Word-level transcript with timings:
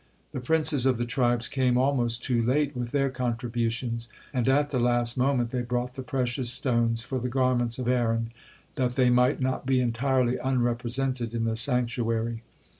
The 0.31 0.39
princes 0.39 0.87
of 0.87 0.97
the 0.97 1.05
tribes 1.05 1.47
came 1.47 1.77
almost 1.77 2.23
too 2.23 2.41
late 2.41 2.75
with 2.75 2.89
their 2.89 3.11
contributions, 3.11 4.09
and 4.33 4.49
at 4.49 4.71
the 4.71 4.79
last 4.79 5.15
moment 5.15 5.51
they 5.51 5.61
brought 5.61 5.93
the 5.93 6.01
precious 6.01 6.51
stones 6.51 7.03
for 7.03 7.19
the 7.19 7.29
garments 7.29 7.77
of 7.77 7.87
Aaron, 7.87 8.31
that 8.77 8.95
they 8.95 9.11
might 9.11 9.39
not 9.41 9.67
be 9.67 9.79
entirely 9.79 10.39
unrepresented 10.39 11.35
in 11.35 11.43
the 11.45 11.55
sanctuary. 11.55 12.41